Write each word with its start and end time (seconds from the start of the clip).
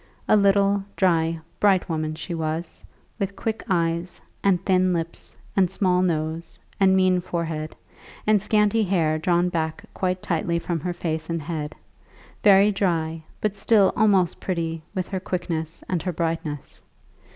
A 0.27 0.35
little, 0.35 0.83
dry, 0.95 1.39
bright 1.59 1.87
woman 1.87 2.15
she 2.15 2.33
was, 2.33 2.83
with 3.19 3.35
quick 3.35 3.63
eyes, 3.69 4.19
and 4.43 4.59
thin 4.65 4.93
lips, 4.93 5.35
and 5.55 5.69
small 5.69 6.01
nose, 6.01 6.57
and 6.79 6.95
mean 6.95 7.19
forehead, 7.21 7.75
and 8.25 8.41
scanty 8.41 8.81
hair 8.81 9.19
drawn 9.19 9.49
back 9.49 9.83
quite 9.93 10.23
tightly 10.23 10.57
from 10.57 10.79
her 10.79 10.93
face 10.93 11.29
and 11.29 11.39
head; 11.43 11.75
very 12.41 12.71
dry, 12.71 13.21
but 13.41 13.55
still 13.55 13.93
almost 13.95 14.39
pretty 14.39 14.81
with 14.95 15.07
her 15.09 15.19
quickness 15.19 15.83
and 15.87 16.01
her 16.01 16.11
brightness. 16.11 16.81